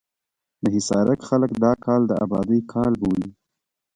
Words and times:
د 0.61 0.63
حصارک 0.75 1.19
خلک 1.29 1.51
دا 1.63 1.73
کال 1.85 2.01
د 2.07 2.11
ابادۍ 2.25 2.59
کال 2.73 2.93
بولي. 3.01 3.29